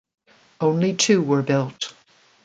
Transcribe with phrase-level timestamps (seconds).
[0.59, 1.93] Only two were built.